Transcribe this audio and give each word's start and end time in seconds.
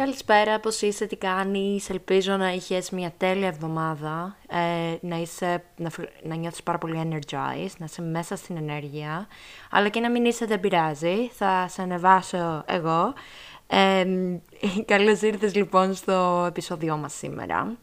Καλησπέρα, 0.00 0.60
πώς 0.60 0.80
είσαι, 0.80 1.06
τι 1.06 1.16
κάνεις, 1.16 1.90
ελπίζω 1.90 2.36
να 2.36 2.52
είχες 2.52 2.90
μια 2.90 3.12
τέλεια 3.16 3.46
εβδομάδα, 3.46 4.36
ε, 4.48 4.96
να, 5.00 5.16
είσαι, 5.16 5.62
να, 5.76 5.90
να 6.22 6.34
νιώθεις 6.34 6.62
πάρα 6.62 6.78
πολύ 6.78 7.00
energized, 7.04 7.72
να 7.78 7.84
είσαι 7.84 8.02
μέσα 8.02 8.36
στην 8.36 8.56
ενέργεια, 8.56 9.26
αλλά 9.70 9.88
και 9.88 10.00
να 10.00 10.10
μην 10.10 10.24
είσαι 10.24 10.44
δεν 10.46 10.60
πειράζει, 10.60 11.30
θα 11.32 11.68
σε 11.68 11.82
ανεβάσω 11.82 12.64
εγώ. 12.66 13.14
Ε, 13.66 14.04
καλώς 14.92 15.20
ήρθες 15.20 15.54
λοιπόν 15.54 15.94
στο 15.94 16.44
επεισόδιό 16.48 16.96
μας 16.96 17.14
σήμερα. 17.14 17.76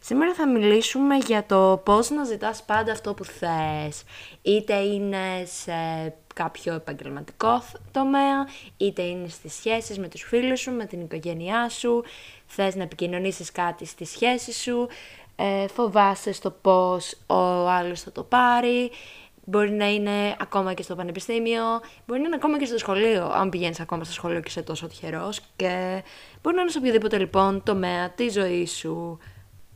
Σήμερα 0.00 0.34
θα 0.34 0.48
μιλήσουμε 0.48 1.16
για 1.16 1.46
το 1.46 1.80
πώς 1.84 2.10
να 2.10 2.24
ζητάς 2.24 2.64
πάντα 2.64 2.92
αυτό 2.92 3.14
που 3.14 3.24
θες, 3.24 4.02
είτε 4.42 4.74
είναι 4.74 5.44
σε 5.44 5.72
κάποιο 6.34 6.74
επαγγελματικό 6.74 7.62
τομέα, 7.90 8.48
είτε 8.76 9.02
είναι 9.02 9.28
στις 9.28 9.54
σχέσεις 9.54 9.98
με 9.98 10.08
τους 10.08 10.22
φίλους 10.22 10.60
σου, 10.60 10.70
με 10.70 10.84
την 10.84 11.00
οικογένειά 11.00 11.68
σου, 11.68 12.04
θες 12.46 12.74
να 12.74 12.82
επικοινωνήσεις 12.82 13.52
κάτι 13.52 13.84
στη 13.86 14.04
σχέση 14.04 14.52
σου, 14.52 14.88
ε, 15.36 15.68
φοβάσαι 15.68 16.32
στο 16.32 16.50
πώς 16.50 17.16
ο 17.26 17.68
άλλος 17.68 18.00
θα 18.00 18.12
το 18.12 18.22
πάρει, 18.22 18.90
μπορεί 19.44 19.70
να 19.70 19.92
είναι 19.92 20.36
ακόμα 20.40 20.74
και 20.74 20.82
στο 20.82 20.94
πανεπιστήμιο, 20.94 21.64
μπορεί 22.06 22.20
να 22.20 22.26
είναι 22.26 22.36
ακόμα 22.36 22.58
και 22.58 22.64
στο 22.64 22.78
σχολείο, 22.78 23.24
αν 23.26 23.48
πηγαίνεις 23.48 23.80
ακόμα 23.80 24.04
στο 24.04 24.12
σχολείο 24.12 24.40
και 24.40 24.48
είσαι 24.48 24.62
τόσο 24.62 24.86
τυχερός 24.86 25.40
και 25.56 26.02
μπορεί 26.42 26.56
να 26.56 26.62
είναι 26.62 26.70
σε 26.70 26.78
οποιοδήποτε 26.78 27.18
λοιπόν 27.18 27.62
τομέα 27.62 28.10
της 28.10 28.32
ζωής 28.32 28.76
σου. 28.76 29.18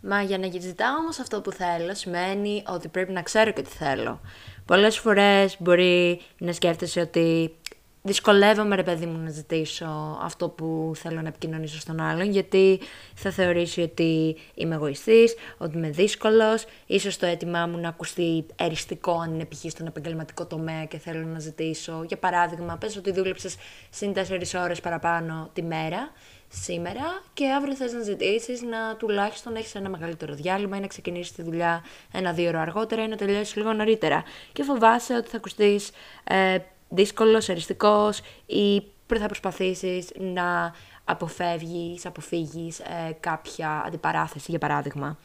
Μα 0.01 0.23
για 0.23 0.39
να 0.39 0.51
ζητάω 0.61 0.97
όμως 0.97 1.19
αυτό 1.19 1.41
που 1.41 1.53
θέλω 1.53 1.95
σημαίνει 1.95 2.63
ότι 2.69 2.89
πρέπει 2.89 3.13
να 3.13 3.23
ξέρω 3.23 3.53
και 3.53 3.63
τι 3.63 3.71
θέλω. 3.71 4.21
Πολλές 4.67 4.99
φορές 4.99 5.57
μπορεί 5.59 6.21
να 6.39 6.53
σκέφτεσαι 6.53 7.01
ότι 7.01 7.55
δυσκολεύομαι 8.03 8.77
ρε 8.77 8.83
παιδί 8.83 9.07
μου 9.07 9.19
να 9.19 9.31
ζητήσω 9.31 10.19
αυτό 10.23 10.49
που 10.49 10.93
θέλω 10.95 11.21
να 11.21 11.29
επικοινωνήσω 11.29 11.81
στον 11.81 12.01
άλλον 12.01 12.31
γιατί 12.31 12.81
θα 13.15 13.31
θεωρήσει 13.31 13.81
ότι 13.81 14.37
είμαι 14.55 14.75
εγωιστής, 14.75 15.35
ότι 15.59 15.77
είμαι 15.77 15.91
δύσκολος, 15.91 16.65
ίσως 16.87 17.17
το 17.17 17.27
αίτημά 17.27 17.67
μου 17.67 17.79
να 17.79 17.89
ακουστεί 17.89 18.47
εριστικό 18.57 19.19
αν 19.19 19.35
είναι 19.35 19.45
π.χ. 19.45 19.71
στον 19.71 19.87
επαγγελματικό 19.87 20.47
τομέα 20.47 20.85
και 20.85 20.99
θέλω 20.99 21.27
να 21.27 21.39
ζητήσω. 21.39 22.05
Για 22.07 22.19
παράδειγμα, 22.19 22.77
πες 22.77 22.97
ότι 22.97 23.13
δούλεψες 23.13 23.57
συν 23.91 24.13
4 24.13 24.63
ώρες 24.63 24.81
παραπάνω 24.81 25.51
τη 25.53 25.63
μέρα 25.63 26.11
σήμερα 26.49 27.23
και 27.35 27.53
αύριο 27.53 27.75
θες 27.75 27.93
να 27.93 28.03
ζητήσεις 28.03 28.63
να 28.63 28.97
τουλάχιστον 28.97 29.57
έχεις 29.57 29.75
ένα 29.75 29.89
μεγαλύτερο 29.89 30.35
διάλειμμα 30.35 30.77
ή 30.77 30.81
να 30.81 30.87
ξεκινήσεις 30.87 31.33
τη 31.33 31.43
δουλειά 31.43 31.85
ένα-δύο 32.13 32.49
ώρα 32.49 32.61
αργότερα 32.61 33.03
ή 33.03 33.09
να 33.09 33.17
τελειώσεις 33.17 33.57
λίγο 33.57 33.73
νωρίτερα. 33.73 34.25
Και 34.53 34.63
φοβάσαι 34.63 35.15
ότι 35.15 35.29
θα 35.29 35.37
ακουστείς 35.37 35.91
ε, 36.25 36.59
δύσκολος, 36.89 37.49
αριστικός 37.49 38.21
ή 38.47 38.83
θα 39.19 39.27
προσπαθήσεις 39.27 40.09
να 40.19 40.75
αποφεύγεις, 41.05 42.07
αποφύγεις 42.07 42.79
ε, 42.79 43.17
κάποια 43.21 43.83
αντιπαράθεση 43.87 44.51
για 44.51 44.59
παράδειγμα. 44.59 45.19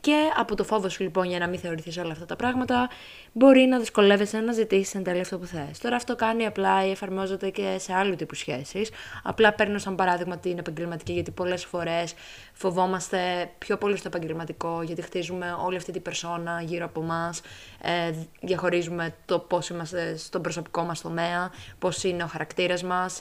Και 0.00 0.16
από 0.36 0.54
το 0.54 0.64
φόβο 0.64 0.88
σου 0.88 1.02
λοιπόν 1.02 1.24
για 1.24 1.38
να 1.38 1.46
μην 1.46 1.58
θεωρηθείς 1.58 1.98
όλα 1.98 2.12
αυτά 2.12 2.26
τα 2.26 2.36
πράγματα, 2.36 2.88
μπορεί 3.32 3.60
να 3.60 3.78
δυσκολεύεσαι 3.78 4.40
να 4.40 4.52
ζητήσεις 4.52 4.94
εν 4.94 5.02
τέλει 5.02 5.20
αυτό 5.20 5.38
που 5.38 5.46
θες. 5.46 5.78
Τώρα 5.78 5.96
αυτό 5.96 6.16
κάνει 6.16 6.46
απλά 6.46 6.86
ή 6.86 6.90
εφαρμόζεται 6.90 7.50
και 7.50 7.76
σε 7.78 7.94
άλλου 7.94 8.16
τύπου 8.16 8.34
σχέσει. 8.34 8.86
Απλά 9.22 9.52
παίρνω 9.52 9.78
σαν 9.78 9.94
παράδειγμα 9.94 10.38
την 10.38 10.58
επαγγελματική, 10.58 11.12
γιατί 11.12 11.30
πολλές 11.30 11.64
φορές 11.64 12.14
φοβόμαστε 12.52 13.50
πιο 13.58 13.76
πολύ 13.76 13.96
στο 13.96 14.08
επαγγελματικό, 14.08 14.82
γιατί 14.82 15.02
χτίζουμε 15.02 15.56
όλη 15.64 15.76
αυτή 15.76 15.92
την 15.92 16.02
περσόνα 16.02 16.62
γύρω 16.62 16.84
από 16.84 17.00
εμά, 17.00 17.34
ε, 17.82 18.12
διαχωρίζουμε 18.40 19.14
το 19.26 19.38
πώς 19.38 19.68
είμαστε 19.68 20.16
στον 20.16 20.42
προσωπικό 20.42 20.82
μας 20.82 21.00
τομέα, 21.00 21.50
πώς 21.78 22.04
είναι 22.04 22.22
ο 22.22 22.26
χαρακτήρας 22.26 22.82
μας, 22.82 23.20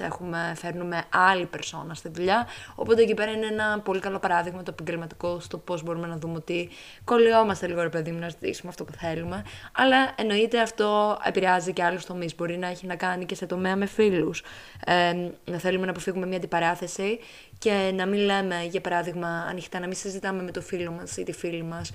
φέρνουμε 0.55 1.03
άλλη 1.09 1.45
περσόνα 1.45 1.93
στη 1.93 2.09
δουλειά. 2.09 2.47
Οπότε 2.75 3.01
εκεί 3.01 3.13
πέρα 3.13 3.31
είναι 3.31 3.45
ένα 3.45 3.79
πολύ 3.79 3.99
καλό 3.99 4.19
παράδειγμα 4.19 4.63
το 4.63 4.71
επαγγελματικό 4.79 5.39
στο 5.39 5.57
πώς 5.57 5.83
μπορούμε 5.83 6.07
να 6.07 6.17
δούμε 6.17 6.35
ότι 6.35 6.66
κολλιόμαστε 7.03 7.67
λίγο 7.67 7.81
ρε 7.81 7.89
παιδί 7.89 8.11
μου 8.11 8.19
να 8.19 8.29
ζητήσουμε 8.29 8.69
αυτό 8.69 8.83
που 8.83 8.91
θέλουμε. 8.91 9.45
Αλλά 9.71 10.13
εννοείται 10.15 10.61
αυτό 10.61 11.17
επηρεάζει 11.23 11.73
και 11.73 11.83
άλλους 11.83 12.05
τομείς. 12.05 12.35
Μπορεί 12.35 12.57
να 12.57 12.67
έχει 12.67 12.85
να 12.85 12.95
κάνει 12.95 13.25
και 13.25 13.35
σε 13.35 13.45
τομέα 13.45 13.75
με 13.75 13.85
φίλους. 13.85 14.43
Ε, 14.85 15.13
να 15.45 15.57
θέλουμε 15.57 15.85
να 15.85 15.91
αποφύγουμε 15.91 16.25
μια 16.25 16.37
αντιπαράθεση 16.37 17.19
και 17.57 17.91
να 17.93 18.05
μην 18.05 18.19
λέμε, 18.19 18.67
για 18.69 18.81
παράδειγμα, 18.81 19.45
ανοιχτά, 19.49 19.79
να 19.79 19.85
μην 19.87 19.95
συζητάμε 19.95 20.43
με 20.43 20.51
το 20.51 20.61
φίλο 20.61 20.91
μας 20.91 21.17
ή 21.17 21.23
τη 21.23 21.31
φίλη 21.31 21.63
μας 21.63 21.91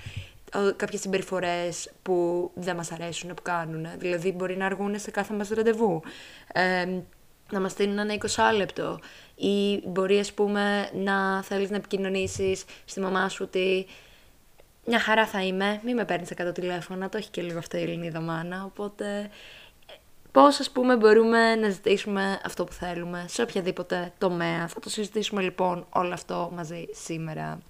κάποιες 0.77 1.01
συμπεριφορές 1.01 1.91
που 2.03 2.51
δεν 2.55 2.77
μας 2.77 2.93
αρέσουν 2.93 3.35
που 3.35 3.43
κάνουν. 3.43 3.87
Δηλαδή, 3.99 4.33
μπορεί 4.33 4.57
να 4.57 4.67
αργούν 4.67 4.99
σε 4.99 5.11
κάθε 5.11 5.35
μας 5.35 5.49
ραντεβού. 5.49 6.03
Ε, 6.53 6.87
να 7.53 7.61
μας 7.61 7.73
στείλουν 7.73 7.99
ένα 7.99 8.15
20 8.15 8.57
λεπτό 8.57 9.01
ή 9.35 9.83
μπορεί 9.89 10.19
ας 10.19 10.33
πούμε 10.33 10.91
να 10.95 11.43
θέλεις 11.43 11.71
να 11.71 11.77
επικοινωνήσεις 11.77 12.65
στη 12.85 13.01
μαμά 13.01 13.29
σου 13.29 13.45
ότι 13.49 13.87
μια 14.87 14.99
χαρά 15.01 15.27
θα 15.27 15.43
είμαι, 15.43 15.81
μην 15.85 15.97
με 15.97 16.05
παίρνεις 16.05 16.33
100 16.37 16.55
τηλέφωνα, 16.55 17.09
το 17.09 17.17
έχει 17.17 17.31
και 17.31 17.43
λίγο 17.43 17.59
αυτό 17.59 17.77
η 17.77 17.83
Ελληνίδα 17.83 18.21
μάνα, 18.21 18.65
οπότε 18.65 19.31
πώς 20.33 20.61
ας 20.61 20.71
πούμε 20.71 20.97
μπορούμε 20.97 21.55
να 21.55 21.69
ζητήσουμε 21.69 22.41
αυτό 22.45 22.65
που 22.65 22.73
θέλουμε 22.73 23.25
σε 23.29 23.43
οποιαδήποτε 23.43 24.13
τομέα. 24.19 24.69
Θα 24.69 24.81
το 24.81 24.91
συζητήσουμε 24.91 25.43
λοιπόν 25.43 25.87
όλο 25.91 26.13
αυτό 26.13 26.51
μαζί 26.55 26.87
σήμερα. 26.93 27.61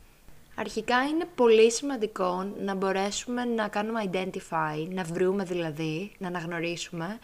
Αρχικά 0.54 1.02
είναι 1.02 1.24
πολύ 1.34 1.70
σημαντικό 1.70 2.52
να 2.58 2.74
μπορέσουμε 2.74 3.44
να 3.44 3.68
κάνουμε 3.68 4.10
identify, 4.12 4.86
να 4.88 5.02
βρούμε 5.02 5.44
δηλαδή, 5.44 6.12
να 6.18 6.26
αναγνωρίσουμε 6.26 7.18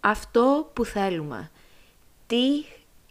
αυτό 0.00 0.70
που 0.72 0.84
θέλουμε. 0.84 1.50
Τι 2.26 2.64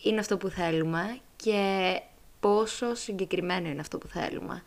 είναι 0.03 0.19
αυτό 0.19 0.37
που 0.37 0.47
θέλουμε 0.47 1.19
και 1.35 1.93
πόσο 2.39 2.95
συγκεκριμένο 2.95 3.69
είναι 3.69 3.81
αυτό 3.81 3.97
που 3.97 4.07
θέλουμε 4.07 4.63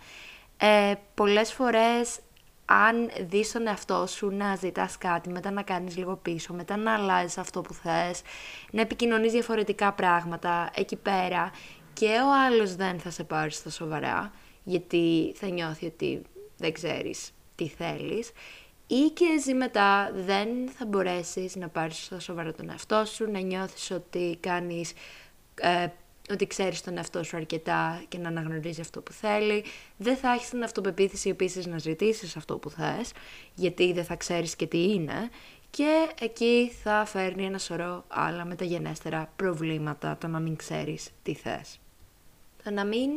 ε, 0.60 0.94
πολλές 1.14 1.52
φορές 1.52 2.18
αν 2.64 3.10
δεις 3.20 3.52
τον 3.52 3.66
εαυτό 3.66 4.06
σου 4.06 4.30
να 4.30 4.56
ζητάς 4.56 4.98
κάτι, 4.98 5.28
μετά 5.28 5.50
να 5.50 5.62
κάνεις 5.62 5.96
λίγο 5.96 6.16
πίσω, 6.16 6.54
μετά 6.54 6.76
να 6.76 6.94
αλλάζεις 6.94 7.38
αυτό 7.38 7.60
που 7.60 7.74
θες, 7.74 8.22
να 8.70 8.80
επικοινωνείς 8.80 9.32
διαφορετικά 9.32 9.92
πράγματα 9.92 10.70
εκεί 10.74 10.96
πέρα 10.96 11.50
και 11.92 12.06
ο 12.06 12.32
άλλος 12.46 12.76
δεν 12.76 13.00
θα 13.00 13.10
σε 13.10 13.24
πάρει 13.24 13.50
στα 13.50 13.70
σοβαρά, 13.70 14.32
γιατί 14.64 15.32
θα 15.36 15.48
νιώθει 15.48 15.86
ότι 15.86 16.22
δεν 16.56 16.72
ξέρεις 16.72 17.30
τι 17.54 17.68
θέλεις, 17.68 18.32
ή 18.86 19.10
και 19.14 19.24
εσύ 19.36 19.54
μετά 19.54 20.12
δεν 20.14 20.48
θα 20.78 20.86
μπορέσεις 20.86 21.56
να 21.56 21.68
πάρεις 21.68 22.04
στα 22.04 22.20
σοβαρά 22.20 22.52
τον 22.52 22.70
εαυτό 22.70 23.04
σου, 23.04 23.30
να 23.30 23.40
νιώθεις 23.40 23.90
ότι 23.90 24.36
κάνεις 24.40 24.92
ε, 25.54 25.86
ότι 26.30 26.46
ξέρεις 26.46 26.80
τον 26.80 26.96
εαυτό 26.96 27.22
σου 27.22 27.36
αρκετά 27.36 28.02
και 28.08 28.18
να 28.18 28.28
αναγνωρίζει 28.28 28.80
αυτό 28.80 29.00
που 29.00 29.12
θέλει. 29.12 29.64
Δεν 29.96 30.16
θα 30.16 30.32
έχεις 30.32 30.48
την 30.48 30.62
αυτοπεποίθηση 30.62 31.28
επίσης 31.28 31.66
να 31.66 31.78
ζητήσεις 31.78 32.36
αυτό 32.36 32.58
που 32.58 32.70
θες, 32.70 33.12
γιατί 33.54 33.92
δεν 33.92 34.04
θα 34.04 34.16
ξέρεις 34.16 34.56
και 34.56 34.66
τι 34.66 34.92
είναι. 34.92 35.30
Και 35.70 36.08
εκεί 36.20 36.72
θα 36.82 37.04
φέρνει 37.04 37.44
ένα 37.44 37.58
σωρό 37.58 38.04
άλλα 38.08 38.44
μεταγενέστερα 38.44 39.32
προβλήματα 39.36 40.16
το 40.20 40.26
να 40.26 40.38
μην 40.38 40.56
ξέρεις 40.56 41.10
τι 41.22 41.34
θες. 41.34 41.78
Το 42.64 42.70
να 42.70 42.84
μην 42.84 43.10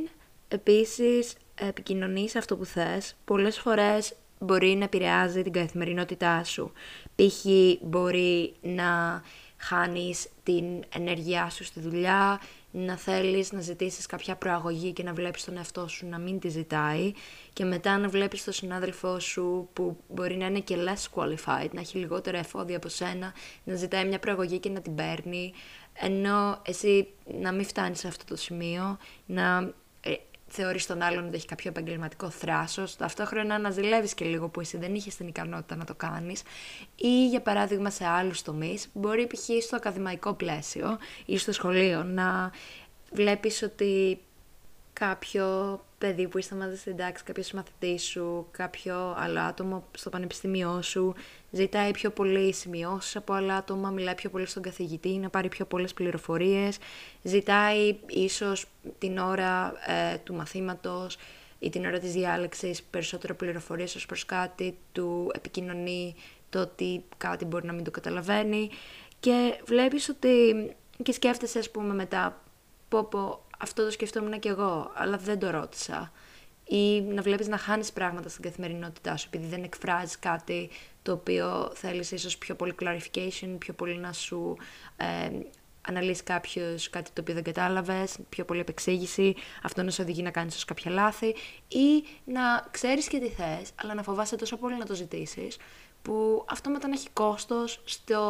επίσης 0.48 1.34
επικοινωνείς 1.56 2.36
αυτό 2.36 2.58
που 2.58 2.66
θες, 2.66 3.16
πολλές 3.26 3.60
φορές 3.60 4.14
μπορεί 4.40 4.76
να 4.76 4.84
επηρεάζει 4.84 5.42
την 5.42 5.52
καθημερινότητά 5.52 6.44
σου. 6.44 6.72
Π.χ. 7.16 7.46
μπορεί 7.82 8.54
να 8.62 9.22
χάνεις 9.58 10.28
την 10.44 10.66
ενέργειά 10.96 11.50
σου 11.50 11.64
στη 11.64 11.80
δουλειά, 11.80 12.42
να 12.76 12.98
θέλεις 12.98 13.52
να 13.52 13.62
ζητήσεις 13.62 14.06
κάποια 14.06 14.36
προαγωγή 14.36 14.92
και 14.92 15.04
να 15.04 15.14
βλέπεις 15.14 15.44
τον 15.44 15.58
εαυτό 15.58 15.88
σου 15.88 16.08
να 16.08 16.18
μην 16.18 16.40
τη 16.40 16.50
ζητάει 16.50 17.14
και 17.54 17.66
μετά 17.66 17.98
να 17.98 18.08
βλέπεις 18.08 18.44
τον 18.44 18.54
συνάδελφό 18.54 19.20
σου 19.20 19.70
που 19.74 19.98
μπορεί 20.08 20.36
να 20.36 20.46
είναι 20.46 20.60
και 20.60 20.76
less 20.78 21.20
qualified, 21.20 21.70
να 21.72 21.80
έχει 21.80 21.98
λιγότερα 21.98 22.38
εφόδια 22.38 22.78
από 22.78 22.88
σένα, 22.88 23.34
να 23.64 23.76
ζητάει 23.76 24.08
μια 24.08 24.20
προαγωγή 24.20 24.60
και 24.60 24.70
να 24.70 24.82
την 24.82 24.96
παίρνει, 24.96 25.54
ενώ 25.94 26.62
εσύ 26.66 27.08
να 27.42 27.52
μην 27.52 27.66
φτάνεις 27.66 28.00
σε 28.00 28.08
αυτό 28.08 28.26
το 28.26 28.36
σημείο, 28.36 28.98
να 29.26 29.74
θεωρείς 30.56 30.86
τον 30.86 31.02
άλλον 31.02 31.28
ότι 31.28 31.36
έχει 31.36 31.46
κάποιο 31.46 31.70
επαγγελματικό 31.70 32.30
θράσος, 32.30 32.96
ταυτόχρονα 32.96 33.60
να 33.60 33.70
ζηλεύεις 33.70 34.14
και 34.14 34.26
λίγο 34.26 34.50
που 34.50 34.60
εσύ 34.60 34.78
δεν 34.78 34.96
είχες 34.96 35.16
την 35.16 35.28
ικανότητα 35.28 35.76
να 35.76 35.86
το 35.86 35.94
κάνεις, 35.94 36.42
ή 36.96 37.28
για 37.28 37.42
παράδειγμα 37.42 37.90
σε 37.90 38.06
άλλους 38.06 38.42
τομείς, 38.42 38.90
μπορεί 38.94 39.28
π.χ. 39.28 39.64
στο 39.64 39.76
ακαδημαϊκό 39.76 40.34
πλαίσιο 40.34 40.98
ή 41.26 41.38
στο 41.38 41.52
σχολείο 41.52 42.04
να 42.04 42.52
βλέπεις 43.12 43.62
ότι 43.62 44.20
κάποιο 44.94 45.80
παιδί 46.08 46.28
που 46.28 46.38
είστε 46.38 46.56
μαζί 46.56 46.78
στην 46.78 46.96
τάξη, 46.96 47.24
κάποιος 47.24 47.52
μαθητής 47.52 48.04
σου, 48.04 48.48
κάποιο 48.52 49.16
άλλο 49.18 49.40
άτομο 49.40 49.84
στο 49.98 50.10
πανεπιστήμιό 50.10 50.82
σου, 50.82 51.14
ζητάει 51.52 51.92
πιο 51.92 52.10
πολύ 52.10 52.54
σημειώσεις 52.54 53.16
από 53.16 53.34
άλλα 53.34 53.56
άτομα, 53.56 53.90
μιλάει 53.90 54.16
πιο 54.16 54.30
πολύ 54.30 54.46
στον 54.46 54.64
καθηγητή, 54.64 55.10
να 55.10 55.30
πάρει 55.30 55.50
πιο 55.50 55.66
πολλές 55.66 55.94
πληροφορίες, 55.94 56.78
ζητάει 57.22 57.96
ίσως 58.08 58.66
την 58.98 59.18
ώρα 59.18 59.74
ε, 59.86 60.18
του 60.18 60.34
μαθήματος 60.34 61.18
ή 61.60 61.70
την 61.70 61.86
ώρα 61.86 62.00
της 62.00 62.14
διάλεξης 62.14 62.84
περισσότερο 62.84 63.36
πληροφορίες 63.36 63.96
ως 63.96 64.06
προς 64.06 64.26
κάτι, 64.26 64.78
του 64.92 65.32
επικοινωνεί 65.36 66.16
το 66.50 66.60
ότι 66.60 67.04
κάτι 67.18 67.46
μπορεί 67.46 67.66
να 67.66 67.74
μην 67.74 67.84
το 67.84 67.92
καταλαβαίνει. 67.92 68.70
Και 69.20 69.60
βλέπεις 69.66 70.10
ότι 70.10 70.30
και 71.04 71.12
σκέφτεσαι 71.12 71.60
ας 71.60 71.72
πούμε 71.72 71.94
μετά 71.94 72.42
πω 72.90 73.04
πω 73.04 73.43
αυτό 73.64 73.84
το 73.84 73.92
σκεφτόμουν 73.92 74.40
και 74.40 74.50
εγώ, 74.50 74.92
αλλά 74.94 75.18
δεν 75.18 75.40
το 75.40 75.50
ρώτησα. 75.50 76.12
Ή 76.64 77.02
να 77.02 77.22
βλέπεις 77.22 77.48
να 77.48 77.58
χάνεις 77.58 77.92
πράγματα 77.92 78.30
στην 78.30 78.44
καθημερινότητά 78.44 79.18
σου, 79.18 79.28
επειδή 79.32 79.48
δεν 79.48 79.64
εκφράζεις 79.64 80.20
κάτι 80.20 80.70
το 81.02 81.12
οποίο 81.12 81.72
θέλεις 81.74 82.12
ίσως 82.12 82.38
πιο 82.38 82.56
πολύ 82.56 82.76
clarification, 82.80 83.56
πιο 83.58 83.74
πολύ 83.74 83.98
να 83.98 84.14
σου 84.14 84.58
ε, 84.98 85.30
αναλύσει 85.82 86.24
κάποιος 86.24 86.90
κάτι 86.90 87.12
το 87.14 87.22
οποίο 87.22 87.34
δεν 87.34 87.44
κατάλαβες, 87.44 88.18
πιο 88.30 88.46
πολύ 88.46 88.60
επεξήγηση, 88.60 89.36
αυτό 89.64 89.84
να 89.84 89.92
σε 89.92 90.02
οδηγεί 90.02 90.22
να 90.22 90.32
κάνεις 90.32 90.66
κάποια 90.66 90.92
λάθη, 90.92 91.36
ή 91.68 92.04
να 92.26 92.42
ξέρεις 92.72 93.08
και 93.08 93.20
τι 93.20 93.30
θες, 93.30 93.72
αλλά 93.76 93.94
να 93.94 94.04
φοβάσαι 94.04 94.36
τόσο 94.36 94.58
πολύ 94.58 94.78
να 94.78 94.86
το 94.86 94.96
ζητήσεις, 94.96 95.58
που 96.02 96.46
αυτό 96.50 96.70
μετά 96.70 96.88
να 96.88 96.94
έχει 96.94 97.10
κόστος 97.14 97.82
στο 97.86 98.22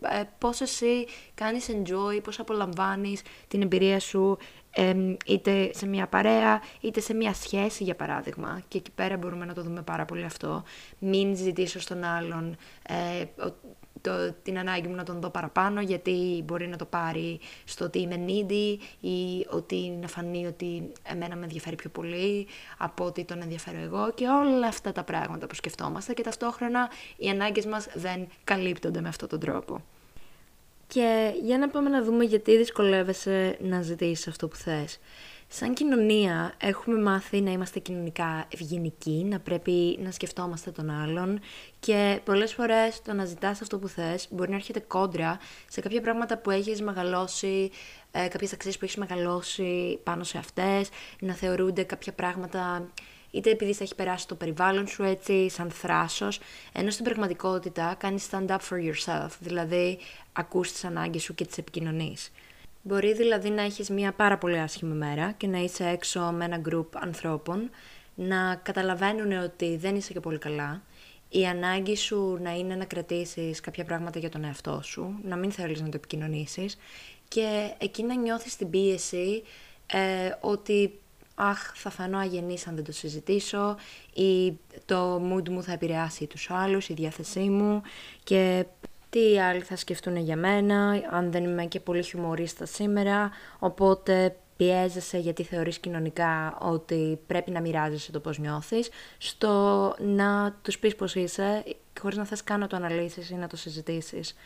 ε, 0.00 0.22
πώς 0.38 0.60
εσύ 0.60 1.06
κάνεις 1.34 1.68
enjoy, 1.70 2.22
πώς 2.22 2.38
απολαμβάνεις 2.38 3.22
την 3.48 3.62
εμπειρία 3.62 4.00
σου 4.00 4.38
είτε 5.26 5.70
σε 5.74 5.86
μια 5.86 6.06
παρέα, 6.06 6.62
είτε 6.80 7.00
σε 7.00 7.14
μια 7.14 7.34
σχέση 7.34 7.84
για 7.84 7.94
παράδειγμα. 7.94 8.62
Και 8.68 8.78
εκεί 8.78 8.90
πέρα 8.90 9.16
μπορούμε 9.16 9.44
να 9.44 9.54
το 9.54 9.62
δούμε 9.62 9.82
πάρα 9.82 10.04
πολύ 10.04 10.24
αυτό. 10.24 10.62
Μην 10.98 11.36
ζητήσω 11.36 11.80
στον 11.80 12.04
άλλον 12.04 12.56
ε, 12.88 13.24
το, 14.04 14.34
την 14.42 14.58
ανάγκη 14.58 14.88
μου 14.88 14.94
να 14.94 15.02
τον 15.02 15.20
δω 15.20 15.30
παραπάνω 15.30 15.80
γιατί 15.80 16.42
μπορεί 16.46 16.66
να 16.68 16.76
το 16.76 16.84
πάρει 16.84 17.40
στο 17.64 17.84
ότι 17.84 18.00
είμαι 18.00 18.24
needy 18.26 18.76
ή 19.00 19.46
ότι 19.50 19.98
να 20.00 20.08
φανεί 20.08 20.46
ότι 20.46 20.92
εμένα 21.02 21.36
με 21.36 21.42
ενδιαφέρει 21.42 21.76
πιο 21.76 21.90
πολύ 21.90 22.46
από 22.78 23.04
ότι 23.04 23.24
τον 23.24 23.42
ενδιαφέρω 23.42 23.78
εγώ 23.78 24.12
και 24.14 24.26
όλα 24.26 24.66
αυτά 24.66 24.92
τα 24.92 25.02
πράγματα 25.04 25.46
που 25.46 25.54
σκεφτόμαστε 25.54 26.12
και 26.12 26.22
ταυτόχρονα 26.22 26.90
οι 27.16 27.28
ανάγκες 27.28 27.66
μας 27.66 27.86
δεν 27.94 28.26
καλύπτονται 28.44 29.00
με 29.00 29.08
αυτόν 29.08 29.28
τον 29.28 29.40
τρόπο. 29.40 29.82
Και 30.86 31.32
για 31.42 31.58
να 31.58 31.68
πάμε 31.68 31.88
να 31.88 32.02
δούμε 32.02 32.24
γιατί 32.24 32.56
δυσκολεύεσαι 32.56 33.56
να 33.60 33.82
ζητήσεις 33.82 34.28
αυτό 34.28 34.48
που 34.48 34.56
θες. 34.56 34.98
Σαν 35.56 35.74
κοινωνία 35.74 36.54
έχουμε 36.58 36.98
μάθει 37.00 37.40
να 37.40 37.50
είμαστε 37.50 37.78
κοινωνικά 37.78 38.46
ευγενικοί, 38.52 39.24
να 39.28 39.40
πρέπει 39.40 39.98
να 40.02 40.10
σκεφτόμαστε 40.10 40.70
τον 40.70 40.90
άλλον 40.90 41.40
και 41.80 42.20
πολλές 42.24 42.54
φορές 42.54 43.02
το 43.02 43.12
να 43.12 43.24
ζητάς 43.24 43.60
αυτό 43.60 43.78
που 43.78 43.88
θες 43.88 44.26
μπορεί 44.30 44.50
να 44.50 44.56
έρχεται 44.56 44.80
κόντρα 44.80 45.38
σε 45.68 45.80
κάποια 45.80 46.00
πράγματα 46.00 46.38
που 46.38 46.50
έχεις 46.50 46.82
μεγαλώσει, 46.82 47.70
ε, 48.10 48.28
κάποιες 48.28 48.52
αξίες 48.52 48.78
που 48.78 48.84
έχεις 48.84 48.96
μεγαλώσει 48.96 49.98
πάνω 50.02 50.24
σε 50.24 50.38
αυτές, 50.38 50.88
να 51.20 51.34
θεωρούνται 51.34 51.82
κάποια 51.82 52.12
πράγματα 52.12 52.88
είτε 53.30 53.50
επειδή 53.50 53.72
θα 53.72 53.84
έχει 53.84 53.94
περάσει 53.94 54.28
το 54.28 54.34
περιβάλλον 54.34 54.86
σου 54.86 55.02
έτσι, 55.02 55.50
σαν 55.50 55.70
θράσος, 55.70 56.40
ενώ 56.72 56.90
στην 56.90 57.04
πραγματικότητα 57.04 57.94
κάνεις 57.98 58.28
stand 58.30 58.46
up 58.46 58.58
for 58.70 58.78
yourself, 58.78 59.28
δηλαδή 59.38 59.98
ακούς 60.32 60.72
τις 60.72 60.84
ανάγκες 60.84 61.22
σου 61.22 61.34
και 61.34 61.44
τις 61.44 61.58
επικοινωνείς. 61.58 62.30
Μπορεί 62.86 63.14
δηλαδή 63.14 63.50
να 63.50 63.62
έχεις 63.62 63.90
μια 63.90 64.12
πάρα 64.12 64.38
πολύ 64.38 64.58
άσχημη 64.58 64.94
μέρα 64.94 65.32
και 65.32 65.46
να 65.46 65.58
είσαι 65.58 65.88
έξω 65.88 66.20
με 66.20 66.44
ένα 66.44 66.60
group 66.68 66.86
ανθρώπων, 66.92 67.70
να 68.14 68.54
καταλαβαίνουν 68.62 69.32
ότι 69.32 69.76
δεν 69.76 69.96
είσαι 69.96 70.12
και 70.12 70.20
πολύ 70.20 70.38
καλά, 70.38 70.82
η 71.28 71.46
ανάγκη 71.46 71.96
σου 71.96 72.38
να 72.40 72.50
είναι 72.56 72.74
να 72.74 72.84
κρατήσεις 72.84 73.60
κάποια 73.60 73.84
πράγματα 73.84 74.18
για 74.18 74.28
τον 74.28 74.44
εαυτό 74.44 74.80
σου, 74.82 75.18
να 75.24 75.36
μην 75.36 75.52
θέλεις 75.52 75.80
να 75.80 75.88
το 75.88 75.96
επικοινωνήσεις 75.96 76.76
και 77.28 77.74
εκεί 77.78 78.02
να 78.02 78.14
νιώθεις 78.14 78.56
την 78.56 78.70
πίεση 78.70 79.42
ε, 79.86 80.30
ότι 80.40 80.98
αχ, 81.34 81.72
θα 81.74 81.90
φανώ 81.90 82.18
αγενής 82.18 82.66
αν 82.66 82.74
δεν 82.74 82.84
το 82.84 82.92
συζητήσω 82.92 83.76
ή 84.14 84.52
το 84.84 85.16
mood 85.16 85.48
μου 85.48 85.62
θα 85.62 85.72
επηρεάσει 85.72 86.26
τους 86.26 86.50
άλλους, 86.50 86.88
η 86.88 86.94
διάθεσή 86.94 87.40
μου 87.48 87.82
και 88.24 88.64
τι 89.14 89.40
άλλοι 89.40 89.60
θα 89.60 89.76
σκεφτούν 89.76 90.16
για 90.16 90.36
μένα, 90.36 91.02
αν 91.10 91.32
δεν 91.32 91.44
είμαι 91.44 91.64
και 91.64 91.80
πολύ 91.80 92.02
χιουμορίστα 92.02 92.66
σήμερα, 92.66 93.30
οπότε 93.58 94.36
πιέζεσαι 94.56 95.18
γιατί 95.18 95.42
θεωρείς 95.42 95.78
κοινωνικά 95.78 96.58
ότι 96.60 97.18
πρέπει 97.26 97.50
να 97.50 97.60
μοιράζεσαι 97.60 98.12
το 98.12 98.20
πώς 98.20 98.38
νιώθεις, 98.38 98.88
στο 99.18 99.48
να 99.98 100.56
τους 100.62 100.78
πεις 100.78 100.94
πώς 100.94 101.14
είσαι, 101.14 101.64
χωρίς 102.00 102.16
να 102.16 102.24
θες 102.24 102.44
καν 102.44 102.60
να 102.60 102.66
το 102.66 102.76
αναλύσεις 102.76 103.30
ή 103.30 103.34
να 103.34 103.46
το 103.46 103.56
συζητήσεις. 103.56 104.36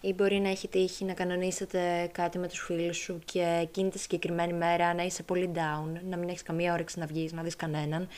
Ή 0.00 0.12
μπορεί 0.12 0.38
να 0.38 0.48
έχει 0.48 0.68
τύχει 0.68 1.04
να 1.04 1.12
κανονίσετε 1.12 2.10
κάτι 2.12 2.38
με 2.38 2.48
τους 2.48 2.58
φίλους 2.58 2.96
σου 2.96 3.18
και 3.24 3.58
εκείνη 3.60 3.90
τη 3.90 3.98
συγκεκριμένη 3.98 4.52
μέρα 4.52 4.94
να 4.94 5.02
είσαι 5.02 5.22
πολύ 5.22 5.50
down, 5.54 6.00
να 6.08 6.16
μην 6.16 6.28
έχεις 6.28 6.42
καμία 6.42 6.72
όρεξη 6.72 6.98
να 6.98 7.06
βγεις, 7.06 7.32
να 7.32 7.42
δεις 7.42 7.56
κανέναν 7.56 8.08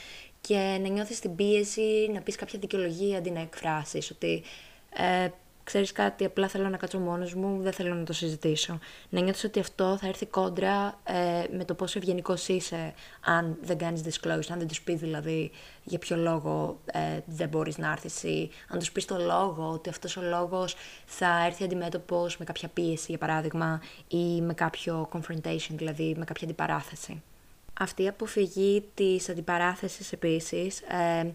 και 0.41 0.79
να 0.83 0.89
νιώθεις 0.89 1.21
την 1.21 1.35
πίεση 1.35 2.11
να 2.13 2.21
πεις 2.21 2.37
κάποια 2.37 2.59
δικαιολογία 2.59 3.19
αντί 3.19 3.31
να 3.31 3.41
εκφράσεις 3.41 4.11
ότι 4.11 4.43
ε, 4.95 5.29
ξέρεις 5.65 5.93
κάτι, 5.93 6.25
απλά 6.25 6.49
θέλω 6.49 6.69
να 6.69 6.77
κάτσω 6.77 6.99
μόνος 6.99 7.35
μου, 7.35 7.63
δεν 7.63 7.73
θέλω 7.73 7.95
να 7.95 8.05
το 8.05 8.13
συζητήσω. 8.13 8.79
Να 9.09 9.21
νιώθεις 9.21 9.45
ότι 9.45 9.61
αυτό 9.61 9.97
θα 10.01 10.07
έρθει 10.07 10.27
κόντρα 10.27 11.01
ε, 11.05 11.57
με 11.57 11.65
το 11.65 11.75
πόσο 11.75 11.99
ευγενικός 11.99 12.49
είσαι, 12.49 12.95
αν 13.21 13.59
δεν 13.63 13.79
κάνεις 13.79 14.03
disclose, 14.05 14.49
αν 14.51 14.59
δεν 14.59 14.69
τους 14.69 14.81
πεις 14.83 15.01
δηλαδή 15.01 15.51
για 15.85 15.99
ποιο 15.99 16.17
λόγο 16.17 16.81
ε, 16.85 17.21
δεν 17.27 17.49
μπορείς 17.49 17.79
να 17.79 17.91
έρθεις, 17.91 18.23
ή 18.23 18.51
αν 18.69 18.79
τους 18.79 18.93
πεις 18.93 19.05
το 19.05 19.19
λόγο, 19.19 19.71
ότι 19.73 19.89
αυτός 19.89 20.17
ο 20.17 20.23
λόγος 20.23 20.75
θα 21.07 21.45
έρθει 21.47 21.65
αντιμέτωπος 21.65 22.37
με 22.37 22.45
κάποια 22.45 22.69
πίεση, 22.69 23.07
για 23.09 23.19
παράδειγμα, 23.19 23.81
ή 24.09 24.41
με 24.41 24.55
κάποιο 24.55 25.09
confrontation, 25.13 25.71
δηλαδή 25.71 26.15
με 26.19 26.25
κάποια 26.25 26.47
αντιπαράθεση. 26.47 27.23
Αυτή 27.81 28.03
η 28.03 28.09
αποφυγή 28.09 28.85
της 28.95 29.29
αντιπαράθεσης 29.29 30.13
επίσης 30.13 30.81
ε, 30.81 31.33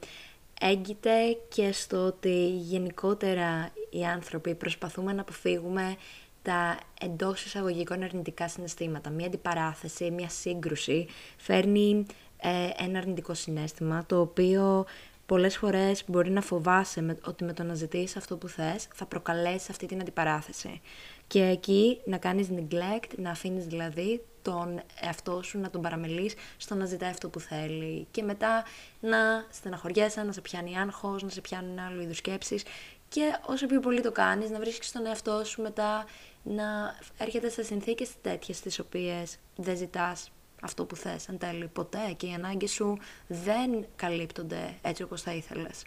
έγκυται 0.60 1.38
και 1.50 1.72
στο 1.72 2.06
ότι 2.06 2.48
γενικότερα 2.50 3.70
οι 3.90 4.06
άνθρωποι 4.06 4.56
προσπαθούμε 4.56 5.14
να 5.14 5.22
αποφύγουμε 5.22 5.96
τα 6.42 6.78
εντός 7.02 7.46
εισαγωγικών 7.46 8.04
αρνητικά 8.04 8.48
συναισθήματα. 8.48 9.10
Μία 9.10 9.26
αντιπαράθεση, 9.26 10.12
μία 10.12 10.30
σύγκρουση 10.30 11.08
φέρνει 11.38 12.06
ε, 12.38 12.84
ένα 12.84 12.98
αρνητικό 12.98 13.34
συνέστημα 13.34 14.06
το 14.06 14.20
οποίο 14.20 14.86
πολλές 15.26 15.58
φορές 15.58 16.04
μπορεί 16.08 16.30
να 16.30 16.42
φοβάσαι 16.42 17.02
με, 17.02 17.18
ότι 17.26 17.44
με 17.44 17.54
το 17.54 17.64
να 17.64 17.74
ζητήσει 17.74 18.18
αυτό 18.18 18.38
που 18.38 18.48
θες 18.48 18.88
θα 18.94 19.06
προκαλέσει 19.06 19.68
αυτή 19.70 19.86
την 19.86 20.02
αντιπαράθεση. 20.02 20.82
Και 21.28 21.44
εκεί 21.44 22.02
να 22.06 22.18
κάνεις 22.18 22.48
neglect, 22.52 23.18
να 23.18 23.30
αφήνεις 23.30 23.66
δηλαδή 23.66 24.22
τον 24.42 24.82
εαυτό 25.02 25.44
σου 25.44 25.60
να 25.60 25.70
τον 25.70 25.82
παραμελείς 25.82 26.34
στο 26.58 26.76
να 26.76 26.86
ζητάει 26.86 27.10
αυτό 27.10 27.30
που 27.30 27.40
θέλει 27.40 28.08
και 28.12 28.24
μετά 28.24 28.64
να 29.00 29.18
στεναχωριέσαι, 29.52 30.24
να 30.24 30.32
σε 30.32 30.42
πιάνει 30.42 30.78
άγχος, 30.78 31.24
να 31.24 31.30
σε 31.30 31.42
πιάνουν 31.42 31.80
άλλου 31.80 32.02
είδους 32.02 32.18
σκέψεις 32.18 32.64
και 33.10 33.40
όσο 33.46 33.66
πιο 33.66 33.80
πολύ 33.80 34.02
το 34.02 34.12
κάνεις 34.12 34.50
να 34.50 34.60
βρίσκεις 34.60 34.92
τον 34.92 35.06
εαυτό 35.06 35.44
σου 35.46 35.62
μετά 35.62 36.06
να 36.44 36.96
έρχεται 37.18 37.50
σε 37.50 37.64
συνθήκες 37.64 38.10
τέτοιες 38.22 38.60
τις 38.60 38.80
οποίες 38.80 39.38
δεν 39.56 39.78
ζητάς 39.78 40.32
αυτό 40.62 40.86
που 40.86 40.96
θες 40.96 41.28
εν 41.28 41.38
τέλει 41.38 41.68
ποτέ 41.68 42.14
και 42.18 42.28
οι 42.28 42.34
ανάγκες 42.34 42.72
σου 42.72 42.98
δεν 43.28 43.86
καλύπτονται 43.96 44.76
έτσι 44.82 45.04
όπως 45.04 45.22
θα 45.22 45.34
ήθελες. 45.34 45.84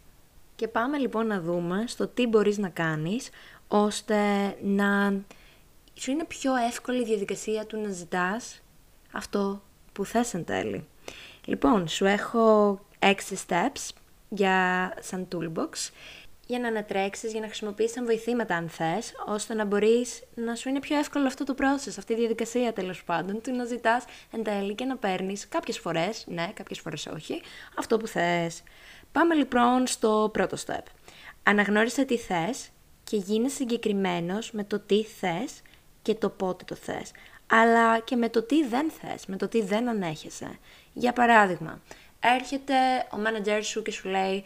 Και 0.57 0.69
πάμε 0.69 0.99
λοιπόν 0.99 1.26
να 1.26 1.41
δούμε 1.41 1.85
στο 1.87 2.07
τι 2.09 2.26
μπορείς 2.26 2.59
να 2.59 2.69
κάνεις 2.69 3.31
ώστε 3.73 4.17
να 4.62 5.21
σου 5.95 6.11
είναι 6.11 6.25
πιο 6.25 6.55
εύκολη 6.55 7.00
η 7.00 7.05
διαδικασία 7.05 7.67
του 7.67 7.81
να 7.81 7.91
ζητάς 7.91 8.61
αυτό 9.12 9.62
που 9.93 10.05
θες 10.05 10.35
εν 10.35 10.45
τέλει. 10.45 10.89
Λοιπόν, 11.45 11.89
σου 11.89 12.05
έχω 12.05 12.79
6 12.99 13.15
steps 13.47 13.89
για 14.29 14.93
σαν 15.00 15.29
toolbox 15.33 15.91
για 16.47 16.59
να 16.59 16.69
ανατρέξεις, 16.69 17.31
για 17.33 17.41
να 17.41 17.47
χρησιμοποιήσεις 17.47 17.93
σαν 17.93 18.05
βοηθήματα 18.05 18.55
αν 18.55 18.69
θες, 18.69 19.12
ώστε 19.27 19.55
να 19.55 19.65
μπορείς 19.65 20.23
να 20.35 20.55
σου 20.55 20.69
είναι 20.69 20.81
πιο 20.81 20.99
εύκολο 20.99 21.27
αυτό 21.27 21.45
το 21.45 21.55
process, 21.59 21.95
αυτή 21.99 22.12
η 22.12 22.17
διαδικασία 22.17 22.73
τέλος 22.73 23.05
πάντων, 23.05 23.41
του 23.41 23.53
να 23.53 23.65
ζητάς 23.65 24.05
εν 24.33 24.43
τέλει 24.43 24.75
και 24.75 24.85
να 24.85 24.97
παίρνεις 24.97 25.49
κάποιες 25.49 25.79
φορές, 25.79 26.25
ναι, 26.29 26.53
κάποιες 26.55 26.79
φορές 26.81 27.07
όχι, 27.07 27.43
αυτό 27.79 27.97
που 27.97 28.07
θες. 28.07 28.62
Πάμε 29.12 29.35
λοιπόν 29.35 29.87
στο 29.87 30.31
πρώτο 30.33 30.57
step. 30.67 30.83
Αναγνώρισε 31.43 32.05
τι 32.05 32.17
θες 32.17 32.69
και 33.11 33.17
γίνε 33.17 33.49
συγκεκριμένος 33.49 34.50
με 34.50 34.64
το 34.64 34.79
τι 34.79 35.05
θες 35.05 35.62
και 36.02 36.14
το 36.14 36.29
πότε 36.29 36.64
το 36.64 36.75
θες, 36.75 37.11
αλλά 37.47 37.99
και 37.99 38.17
με 38.17 38.29
το 38.29 38.43
τι 38.43 38.64
δεν 38.64 38.90
θες, 38.90 39.26
με 39.26 39.37
το 39.37 39.49
τι 39.49 39.62
δεν 39.62 39.88
ανέχεσαι. 39.88 40.59
Για 40.93 41.12
παράδειγμα, 41.12 41.81
έρχεται 42.21 42.75
ο 43.12 43.17
manager 43.17 43.61
σου 43.62 43.83
και 43.83 43.90
σου 43.90 44.09
λέει 44.09 44.45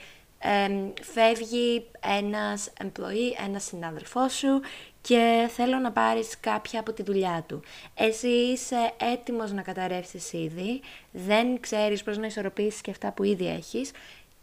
φεύγει 1.02 1.86
ένας 2.20 2.72
employee, 2.82 3.44
ένας 3.46 3.64
συνάδελφός 3.64 4.32
σου 4.32 4.60
και 5.00 5.48
θέλω 5.50 5.78
να 5.78 5.92
πάρεις 5.92 6.40
κάποια 6.40 6.80
από 6.80 6.92
τη 6.92 7.02
δουλειά 7.02 7.44
του. 7.48 7.62
Εσύ 7.94 8.28
είσαι 8.28 8.92
έτοιμος 9.12 9.52
να 9.52 9.62
καταρρεύσεις 9.62 10.32
ήδη, 10.32 10.80
δεν 11.10 11.60
ξέρεις 11.60 12.02
πώς 12.02 12.18
να 12.18 12.26
ισορροπήσεις 12.26 12.80
και 12.80 12.90
αυτά 12.90 13.12
που 13.12 13.22
ήδη 13.22 13.48
έχεις 13.48 13.90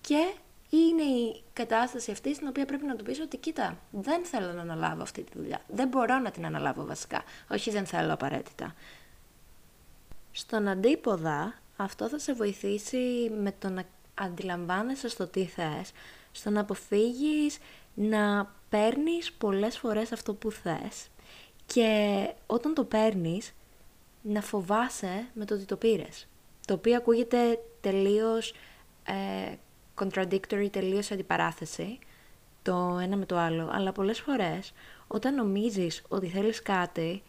και 0.02 0.34
είναι 0.72 1.04
η 1.04 1.44
κατάσταση 1.54 2.12
αυτή 2.12 2.36
στην 2.36 2.48
οποία 2.48 2.66
πρέπει 2.66 2.86
να 2.86 2.96
του 2.96 3.04
πεις 3.04 3.20
ότι 3.20 3.38
κοίτα, 3.38 3.78
δεν 3.92 4.26
θέλω 4.26 4.54
να 4.54 4.62
αναλάβω 4.62 5.02
αυτή 5.02 5.24
τη 5.24 5.32
δουλειά. 5.38 5.62
Δεν 5.68 5.88
μπορώ 5.88 6.20
να 6.20 6.32
την 6.32 6.46
αναλάβω 6.46 6.86
βασικά. 6.86 7.24
Όχι 7.50 7.72
δεν 7.72 7.86
θέλω 7.86 8.14
απαραίτητα. 8.14 8.76
Στον 10.32 10.68
αντίποδα, 10.68 11.54
αυτό 11.76 12.10
θα 12.10 12.20
σε 12.20 12.34
βοηθήσει 12.34 13.32
με 13.42 13.54
το 13.60 13.70
να 13.70 13.84
αντιλαμβάνεσαι 14.14 15.10
στο 15.10 15.28
τι 15.28 15.46
θες, 15.46 15.92
στο 16.32 16.50
να 16.50 16.62
αποφύγεις 16.62 17.58
να 17.94 18.54
παίρνεις 18.70 19.32
πολλές 19.32 19.78
φορές 19.78 20.12
αυτό 20.12 20.34
που 20.34 20.52
θες 20.52 21.08
και 21.66 22.30
όταν 22.46 22.74
το 22.74 22.84
παίρνεις 22.84 23.54
να 24.22 24.42
φοβάσαι 24.42 25.28
με 25.34 25.46
το 25.46 25.54
ότι 25.54 25.66
το 25.66 25.76
πήρες. 25.76 26.28
Το 26.68 26.74
οποίο 26.74 26.96
ακούγεται 26.96 27.60
τελείως 27.82 28.54
ε, 29.04 29.56
contradictory, 30.02 30.68
τελείως 30.72 31.12
αντιπαράθεση 31.12 32.00
το 32.62 33.00
ένα 33.02 33.18
με 33.18 33.26
το 33.26 33.38
άλλο, 33.38 33.70
αλλά 33.72 33.92
πολλές 33.92 34.20
φορές 34.20 34.74
όταν 35.08 35.36
νομίζεις 35.36 36.04
ότι 36.08 36.28
θέλεις 36.28 36.62
κάτι 36.62 37.24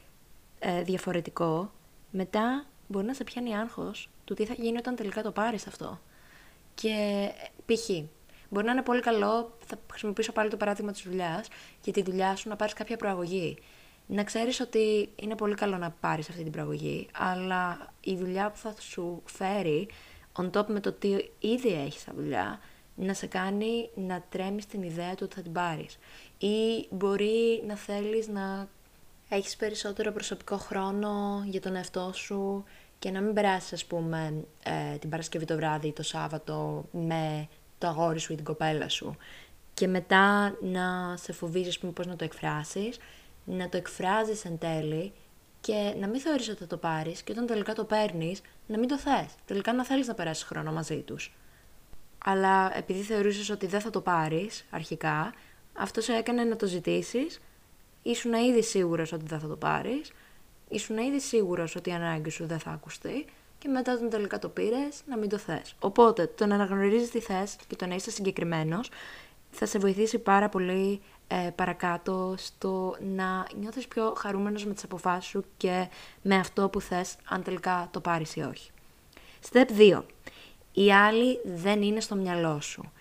ε, 0.59 0.83
διαφορετικό, 0.83 1.73
μετά 2.11 2.67
μπορεί 2.87 3.07
να 3.07 3.14
σε 3.14 3.25
πιάνει 3.25 3.57
άγχος 3.57 4.11
του 4.25 4.35
τι 4.35 4.45
θα 4.45 4.55
γίνει 4.55 4.79
όταν 4.79 4.97
τελικά 4.97 5.23
το 5.23 5.31
πάρεις 5.31 5.67
αυτό. 5.67 6.00
Και 6.75 7.29
π.χ. 7.67 7.91
Μπορεί 8.49 8.67
να 8.67 8.73
είναι 8.73 8.83
πολύ 8.83 9.00
καλό, 9.00 9.57
θα 9.67 9.79
χρησιμοποιήσω 9.91 10.33
πάλι 10.33 10.50
το 10.50 10.57
παράδειγμα 10.57 10.93
της 10.93 11.02
δουλειάς, 11.02 11.49
για 11.83 11.93
τη 11.93 12.02
δουλειά 12.02 12.37
σου 12.37 12.49
να 12.49 12.57
πάρεις 12.57 12.75
κάποια 12.75 12.97
προαγωγή. 12.97 13.59
Να 14.07 14.25
ξέρεις 14.25 14.61
ότι 14.61 15.09
είναι 15.17 15.35
πολύ 15.35 15.55
καλό 15.55 15.76
να 15.76 15.91
πάρεις 15.91 16.29
αυτή 16.29 16.43
την 16.43 16.52
προαγωγή, 16.52 17.09
αλλά 17.12 17.93
η 18.00 18.17
δουλειά 18.17 18.50
που 18.50 18.57
θα 18.57 18.75
σου 18.79 19.23
φέρει, 19.25 19.88
on 20.36 20.50
top 20.50 20.66
με 20.66 20.80
το 20.80 20.92
τι 20.92 21.08
ήδη 21.38 21.72
έχεις 21.72 22.00
στα 22.00 22.12
δουλειά, 22.16 22.60
να 22.94 23.14
σε 23.14 23.26
κάνει 23.26 23.90
να 23.94 24.24
τρέμεις 24.28 24.66
την 24.66 24.82
ιδέα 24.82 25.10
του 25.14 25.22
ότι 25.22 25.34
θα 25.34 25.42
την 25.42 25.52
πάρεις. 25.52 25.98
Ή 26.38 26.86
μπορεί 26.90 27.62
να 27.66 27.76
θέλεις 27.76 28.28
να 28.28 28.68
έχεις 29.28 29.56
περισσότερο 29.56 30.12
προσωπικό 30.12 30.56
χρόνο 30.56 31.42
για 31.46 31.60
τον 31.60 31.76
εαυτό 31.76 32.10
σου 32.14 32.64
και 32.98 33.10
να 33.10 33.20
μην 33.20 33.34
περάσεις, 33.34 33.72
ας 33.72 33.84
πούμε, 33.84 34.44
ε, 34.62 34.96
την 34.96 35.10
Παρασκευή 35.10 35.44
το 35.44 35.56
βράδυ 35.56 35.88
ή 35.88 35.92
το 35.92 36.02
Σάββατο 36.02 36.84
με 36.90 37.48
το 37.78 37.86
αγόρι 37.86 38.18
σου 38.18 38.32
ή 38.32 38.36
την 38.36 38.44
κοπέλα 38.44 38.88
σου. 38.88 39.16
Και 39.74 39.88
μετά 39.88 40.56
να 40.60 41.16
σε 41.16 41.32
φοβίζεις, 41.32 41.78
πούμε, 41.78 41.92
πώς 41.92 42.06
να 42.06 42.16
το 42.16 42.24
εκφράσεις, 42.24 42.98
να 43.44 43.68
το 43.68 43.76
εκφράζεις 43.76 44.44
εν 44.44 44.58
τέλει 44.58 45.12
και 45.62 45.95
να 46.00 46.07
μην 46.07 46.21
θεωρείς 46.21 46.49
ότι 46.49 46.59
θα 46.59 46.66
το 46.66 46.76
πάρεις 46.76 47.23
και 47.23 47.33
όταν 47.33 47.47
τελικά 47.47 47.73
το 47.73 47.85
παίρνεις, 47.85 48.40
να 48.66 48.78
μην 48.78 48.88
το 48.88 48.99
θες. 48.99 49.35
Τελικά 49.47 49.73
να 49.73 49.85
θέλεις 49.85 50.07
να 50.07 50.14
περάσεις 50.14 50.45
χρόνο 50.45 50.73
μαζί 50.73 51.00
τους 51.00 51.33
αλλά 52.25 52.76
επειδή 52.76 53.00
θεωρούσες 53.00 53.50
ότι 53.50 53.66
δεν 53.66 53.81
θα 53.81 53.90
το 53.90 54.00
πάρεις 54.00 54.64
αρχικά, 54.71 55.33
αυτό 55.73 56.00
σε 56.00 56.12
έκανε 56.12 56.45
να 56.45 56.57
το 56.57 56.66
ζητήσεις, 56.66 57.40
ήσουν 58.02 58.33
ήδη 58.33 58.62
σίγουρος 58.62 59.12
ότι 59.12 59.25
δεν 59.26 59.40
θα 59.40 59.49
το 59.49 59.57
πάρεις, 59.57 60.12
ήσουν 60.69 60.97
ήδη 60.99 61.21
σίγουρος 61.21 61.76
ότι 61.76 61.90
η 61.90 61.92
ανάγκη 61.92 62.31
σου 62.31 62.47
δεν 62.47 62.59
θα 62.59 62.71
ακουστεί 62.71 63.25
και 63.59 63.69
μετά 63.69 63.92
όταν 63.92 64.11
τελικά 64.11 64.38
το 64.38 64.49
πήρες, 64.49 65.02
να 65.07 65.16
μην 65.16 65.28
το 65.28 65.38
θες. 65.38 65.75
Οπότε 65.81 66.26
το 66.26 66.47
να 66.47 66.54
αναγνωρίζεις 66.54 67.11
τι 67.11 67.21
θες 67.21 67.57
και 67.66 67.76
το 67.76 67.87
να 67.87 67.95
είσαι 67.95 68.11
συγκεκριμένος 68.11 68.90
θα 69.50 69.66
σε 69.66 69.78
βοηθήσει 69.78 70.19
πάρα 70.19 70.49
πολύ 70.49 71.00
ε, 71.32 71.50
παρακάτω 71.50 72.34
στο 72.36 72.96
να 73.14 73.46
νιώθεις 73.60 73.88
πιο 73.88 74.14
χαρούμενος 74.16 74.64
με 74.64 74.74
τις 74.74 74.84
αποφάσεις 74.84 75.30
σου 75.30 75.44
και 75.56 75.88
με 76.22 76.36
αυτό 76.36 76.68
που 76.68 76.80
θες 76.80 77.16
αν 77.24 77.42
τελικά 77.42 77.88
το 77.90 78.00
πάρεις 78.00 78.36
ή 78.36 78.40
όχι. 78.40 78.70
Step 79.50 79.66
2 79.78 80.02
οι 80.72 80.92
άλλοι 80.92 81.40
δεν 81.44 81.82
είναι 81.82 82.00
στο 82.00 82.14
μυαλό 82.14 82.60
σου. 82.60 82.92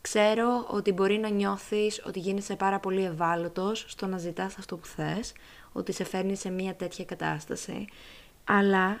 Ξέρω 0.00 0.66
ότι 0.68 0.92
μπορεί 0.92 1.18
να 1.18 1.28
νιώθεις 1.28 2.02
ότι 2.06 2.18
γίνεσαι 2.18 2.56
πάρα 2.56 2.78
πολύ 2.78 3.04
ευάλωτος 3.04 3.84
στο 3.88 4.06
να 4.06 4.18
ζητάς 4.18 4.58
αυτό 4.58 4.76
που 4.76 4.86
θες, 4.86 5.32
ότι 5.72 5.92
σε 5.92 6.04
φέρνει 6.04 6.36
σε 6.36 6.50
μια 6.50 6.74
τέτοια 6.74 7.04
κατάσταση, 7.04 7.84
αλλά 8.44 9.00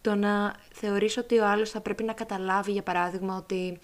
το 0.00 0.14
να 0.14 0.54
θεωρείς 0.72 1.16
ότι 1.16 1.38
ο 1.38 1.46
άλλος 1.46 1.70
θα 1.70 1.80
πρέπει 1.80 2.02
να 2.02 2.12
καταλάβει, 2.12 2.72
για 2.72 2.82
παράδειγμα, 2.82 3.36
ότι 3.36 3.78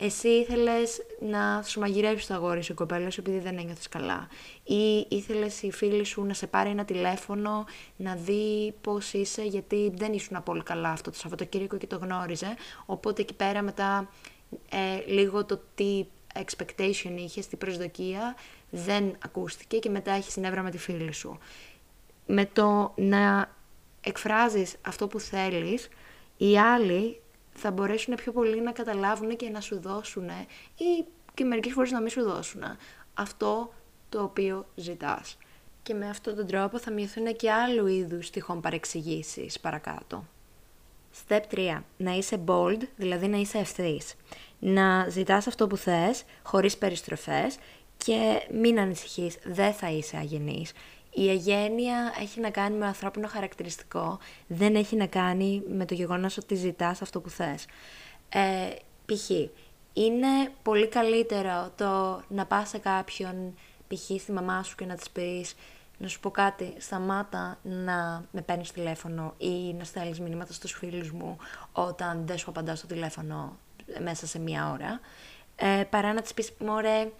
εσύ 0.00 0.28
ήθελες 0.28 1.02
να 1.20 1.62
σου 1.62 1.80
μαγειρεύσει 1.80 2.26
το 2.26 2.34
αγόρι 2.34 2.62
σου, 2.62 2.74
κοπέλα 2.74 3.10
σου, 3.10 3.20
επειδή 3.20 3.38
δεν 3.38 3.58
ένιωθες 3.58 3.88
καλά; 3.88 4.28
Ή 4.64 5.06
ήθελες 5.08 5.62
η 5.62 5.70
φίλη 5.70 6.04
σου 6.04 6.24
να 6.24 6.34
σε 6.34 6.46
πάρει 6.46 6.70
ένα 6.70 6.84
τηλέφωνο, 6.84 7.64
να 7.96 8.14
δει 8.14 8.74
πώς 8.80 9.12
είσαι, 9.12 9.42
γιατί 9.42 9.92
δεν 9.94 10.12
ήσουν 10.12 10.42
πολύ 10.42 10.62
καλά 10.62 10.88
αυτό 10.88 11.10
το 11.10 11.16
Σαββατοκύριακο 11.16 11.76
και 11.76 11.86
το 11.86 11.96
γνώριζε. 11.96 12.54
Οπότε 12.86 13.22
εκεί 13.22 13.34
πέρα 13.34 13.62
μετά 13.62 14.10
ε, 14.70 15.10
λίγο 15.12 15.44
το 15.44 15.60
τι 15.74 16.06
expectation 16.34 17.14
είχες, 17.16 17.46
τι 17.46 17.56
προσδοκία, 17.56 18.36
δεν 18.70 19.16
ακούστηκε 19.24 19.78
και 19.78 19.88
μετά 19.90 20.12
έχεις 20.12 20.32
συνέβρα 20.32 20.62
με 20.62 20.70
τη 20.70 20.78
φίλη 20.78 21.12
σου. 21.12 21.38
Με 22.26 22.46
το 22.46 22.92
να 22.96 23.50
εκφράζεις 24.00 24.76
αυτό 24.80 25.06
που 25.06 25.20
θέλεις, 25.20 25.88
οι 26.36 26.58
άλλοι 26.58 27.20
θα 27.52 27.70
μπορέσουν 27.70 28.14
πιο 28.14 28.32
πολύ 28.32 28.60
να 28.60 28.72
καταλάβουν 28.72 29.36
και 29.36 29.48
να 29.48 29.60
σου 29.60 29.80
δώσουν 29.80 30.28
ή 30.76 31.04
και 31.34 31.44
μερικές 31.44 31.72
φορές 31.72 31.90
να 31.90 32.00
μην 32.00 32.10
σου 32.10 32.22
δώσουν 32.22 32.62
αυτό 33.14 33.72
το 34.08 34.22
οποίο 34.22 34.66
ζητάς. 34.74 35.38
Και 35.82 35.94
με 35.94 36.08
αυτόν 36.08 36.36
τον 36.36 36.46
τρόπο 36.46 36.78
θα 36.78 36.92
μειωθούν 36.92 37.36
και 37.36 37.50
άλλου 37.50 37.86
είδους 37.86 38.30
τυχόν 38.30 38.60
παρεξηγήσεις 38.60 39.60
παρακάτω. 39.60 40.24
Step 41.28 41.40
3. 41.50 41.82
Να 41.96 42.12
είσαι 42.12 42.40
bold, 42.46 42.78
δηλαδή 42.96 43.28
να 43.28 43.36
είσαι 43.36 43.58
ευθύς. 43.58 44.14
Να 44.58 45.08
ζητάς 45.08 45.46
αυτό 45.46 45.66
που 45.66 45.76
θες, 45.76 46.24
χωρίς 46.42 46.76
περιστροφές 46.76 47.56
και 47.96 48.46
μην 48.52 48.80
ανησυχείς, 48.80 49.38
δεν 49.44 49.72
θα 49.72 49.90
είσαι 49.90 50.16
αγενής. 50.16 50.72
Η 51.10 51.28
αγένεια 51.28 52.14
έχει 52.20 52.40
να 52.40 52.50
κάνει 52.50 52.76
με 52.76 52.86
ανθρώπινο 52.86 53.28
χαρακτηριστικό, 53.28 54.18
δεν 54.46 54.74
έχει 54.74 54.96
να 54.96 55.06
κάνει 55.06 55.62
με 55.68 55.84
το 55.84 55.94
γεγονός 55.94 56.36
ότι 56.36 56.54
ζητάς 56.54 57.02
αυτό 57.02 57.20
που 57.20 57.30
θες. 57.30 57.66
Ε, 58.28 58.68
π.χ. 59.06 59.30
είναι 59.92 60.52
πολύ 60.62 60.88
καλύτερο 60.88 61.72
το 61.76 62.22
να 62.28 62.46
πας 62.46 62.68
σε 62.68 62.78
κάποιον, 62.78 63.54
π.χ. 63.88 64.20
στη 64.20 64.32
μαμά 64.32 64.62
σου 64.62 64.76
και 64.76 64.84
να 64.84 64.94
της 64.94 65.10
πεις 65.10 65.54
να 66.00 66.08
σου 66.08 66.20
πω 66.20 66.30
κάτι, 66.30 66.74
σταμάτα 66.78 67.58
να 67.62 68.24
με 68.30 68.40
παίρνεις 68.42 68.72
τηλέφωνο 68.72 69.34
ή 69.38 69.74
να 69.74 69.84
στέλνεις 69.84 70.20
μηνύματα 70.20 70.52
στους 70.52 70.72
φίλους 70.72 71.10
μου 71.10 71.36
όταν 71.72 72.26
δεν 72.26 72.38
σου 72.38 72.50
απαντάς 72.50 72.78
στο 72.78 72.86
τηλέφωνο 72.86 73.56
μέσα 74.02 74.26
σε 74.26 74.38
μία 74.38 74.70
ώρα. 74.72 75.00
Ε, 75.56 75.84
παρά 75.90 76.12
να 76.12 76.20
της 76.20 76.34
πεις, 76.34 76.52
μωρέ, 76.58 77.10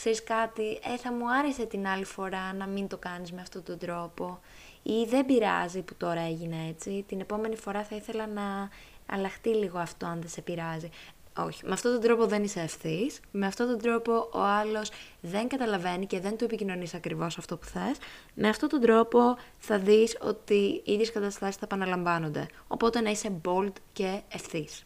ξέρεις 0.00 0.24
κάτι, 0.24 0.80
ε, 0.82 0.96
θα 0.96 1.12
μου 1.12 1.32
άρεσε 1.32 1.64
την 1.64 1.86
άλλη 1.86 2.04
φορά 2.04 2.52
να 2.52 2.66
μην 2.66 2.88
το 2.88 2.96
κάνεις 2.96 3.32
με 3.32 3.40
αυτόν 3.40 3.62
τον 3.62 3.78
τρόπο 3.78 4.40
ή 4.82 5.04
δεν 5.08 5.26
πειράζει 5.26 5.82
που 5.82 5.94
τώρα 5.94 6.20
έγινε 6.20 6.56
έτσι, 6.68 7.04
την 7.08 7.20
επόμενη 7.20 7.56
φορά 7.56 7.84
θα 7.84 7.96
ήθελα 7.96 8.26
να 8.26 8.68
αλλάχτεί 9.06 9.48
λίγο 9.48 9.78
αυτό 9.78 10.06
αν 10.06 10.20
δεν 10.20 10.28
σε 10.28 10.40
πειράζει. 10.40 10.90
Όχι, 11.36 11.66
με 11.66 11.72
αυτόν 11.72 11.92
τον 11.92 12.00
τρόπο 12.00 12.26
δεν 12.26 12.42
είσαι 12.42 12.60
ευθύς. 12.60 13.20
Με 13.30 13.46
αυτόν 13.46 13.66
τον 13.66 13.78
τρόπο 13.78 14.28
ο 14.32 14.40
άλλος 14.40 14.90
δεν 15.20 15.48
καταλαβαίνει 15.48 16.06
και 16.06 16.20
δεν 16.20 16.36
του 16.36 16.44
επικοινωνείς 16.44 16.94
ακριβώς 16.94 17.38
αυτό 17.38 17.56
που 17.56 17.66
θες. 17.66 17.96
Με 18.34 18.48
αυτόν 18.48 18.68
τον 18.68 18.80
τρόπο 18.80 19.36
θα 19.58 19.78
δεις 19.78 20.16
ότι 20.20 20.82
οι 20.84 20.92
ίδιες 20.92 21.12
καταστάσεις 21.12 21.56
θα 21.56 21.64
επαναλαμβάνονται. 21.64 22.46
Οπότε 22.68 23.00
να 23.00 23.10
είσαι 23.10 23.40
bold 23.44 23.72
και 23.92 24.20
ευθύς. 24.28 24.84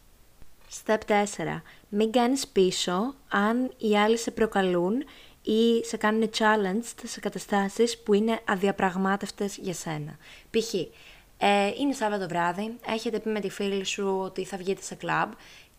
Step 0.83 0.97
4. 1.07 1.61
Μην 1.89 2.11
κάνεις 2.11 2.47
πίσω 2.47 3.15
αν 3.27 3.71
οι 3.77 3.97
άλλοι 3.97 4.17
σε 4.17 4.31
προκαλούν 4.31 5.03
ή 5.41 5.85
σε 5.85 5.97
κάνουν 5.97 6.29
challenge 6.37 7.03
σε 7.03 7.19
καταστάσεις 7.19 7.99
που 7.99 8.13
είναι 8.13 8.39
αδιαπραγμάτευτες 8.45 9.57
για 9.57 9.73
σένα. 9.73 10.17
Π.χ. 10.49 10.73
Ε, 11.37 11.71
είναι 11.79 11.93
Σάββατο 11.93 12.27
βράδυ, 12.27 12.77
έχετε 12.87 13.19
πει 13.19 13.29
με 13.29 13.39
τη 13.39 13.49
φίλη 13.49 13.85
σου 13.85 14.19
ότι 14.23 14.43
θα 14.43 14.57
βγείτε 14.57 14.81
σε 14.81 14.95
κλαμπ 14.95 15.31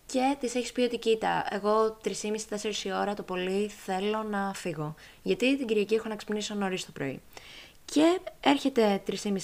και 0.06 0.36
της 0.40 0.54
έχεις 0.54 0.72
πει 0.72 0.80
ότι 0.80 0.98
κοίτα, 0.98 1.46
εγώ 1.50 1.96
3,5-4 2.04 2.84
η 2.84 2.92
ώρα 2.92 3.14
το 3.14 3.22
πολύ 3.22 3.68
θέλω 3.84 4.22
να 4.22 4.52
φύγω. 4.54 4.94
Γιατί 5.22 5.56
την 5.56 5.66
Κυριακή 5.66 5.94
έχω 5.94 6.08
να 6.08 6.16
ξυπνήσω 6.16 6.54
νωρίς 6.54 6.86
το 6.86 6.92
πρωί. 6.92 7.20
Και 7.92 8.18
έρχεται 8.40 9.02
3,5-4 9.06 9.38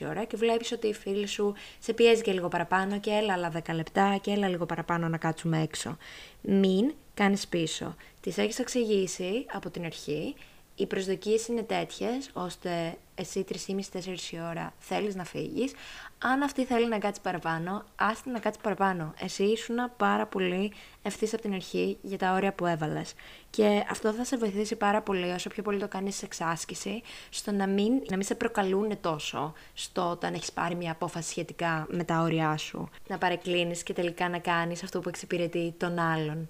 η 0.00 0.06
ώρα 0.06 0.24
και 0.24 0.36
βλέπεις 0.36 0.72
ότι 0.72 0.86
η 0.86 0.94
φίλη 0.94 1.26
σου 1.26 1.54
σε 1.78 1.92
πιέζει 1.92 2.22
και 2.22 2.32
λίγο 2.32 2.48
παραπάνω 2.48 3.00
και 3.00 3.10
έλα 3.10 3.32
άλλα 3.32 3.52
10 3.68 3.74
λεπτά 3.74 4.18
και 4.20 4.30
έλα 4.30 4.48
λίγο 4.48 4.66
παραπάνω 4.66 5.08
να 5.08 5.16
κάτσουμε 5.16 5.62
έξω. 5.62 5.96
Μην 6.40 6.92
κάνεις 7.14 7.48
πίσω. 7.48 7.94
Τη 8.20 8.32
έχεις 8.36 8.58
εξηγήσει 8.58 9.46
από 9.52 9.70
την 9.70 9.84
αρχή 9.84 10.34
οι 10.78 10.86
προσδοκίες 10.86 11.46
είναι 11.46 11.62
τέτοιες, 11.62 12.30
ώστε 12.32 12.96
εσύ 13.14 13.44
3,5-4 13.66 14.32
η 14.32 14.40
ώρα 14.40 14.72
θέλεις 14.78 15.14
να 15.14 15.24
φύγεις. 15.24 15.72
Αν 16.18 16.42
αυτή 16.42 16.64
θέλει 16.64 16.88
να 16.88 16.98
κάτσει 16.98 17.20
παραπάνω, 17.20 17.84
άστη 17.96 18.30
να 18.30 18.38
κάτσει 18.38 18.60
παραπάνω. 18.60 19.14
Εσύ 19.20 19.44
ήσουν 19.44 19.76
πάρα 19.96 20.26
πολύ 20.26 20.72
ευθύς 21.02 21.32
από 21.32 21.42
την 21.42 21.52
αρχή 21.52 21.98
για 22.02 22.18
τα 22.18 22.32
όρια 22.32 22.52
που 22.52 22.66
έβαλες. 22.66 23.14
Και 23.50 23.84
αυτό 23.90 24.12
θα 24.12 24.24
σε 24.24 24.36
βοηθήσει 24.36 24.76
πάρα 24.76 25.02
πολύ, 25.02 25.30
όσο 25.30 25.48
πιο 25.48 25.62
πολύ 25.62 25.78
το 25.78 25.88
κάνεις 25.88 26.16
σε 26.16 26.24
εξάσκηση, 26.24 27.02
στο 27.30 27.52
να 27.52 27.66
μην, 27.66 27.92
να 28.08 28.16
μην 28.16 28.24
σε 28.24 28.34
προκαλούν 28.34 29.00
τόσο 29.00 29.52
στο 29.74 30.10
όταν 30.10 30.34
έχεις 30.34 30.52
πάρει 30.52 30.74
μια 30.74 30.92
απόφαση 30.92 31.28
σχετικά 31.30 31.86
με 31.90 32.04
τα 32.04 32.20
όρια 32.20 32.56
σου. 32.56 32.88
Να 33.08 33.18
παρεκκλίνεις 33.18 33.82
και 33.82 33.92
τελικά 33.92 34.28
να 34.28 34.38
κάνεις 34.38 34.82
αυτό 34.82 35.00
που 35.00 35.08
εξυπηρετεί 35.08 35.74
τον 35.78 35.98
άλλον. 35.98 36.48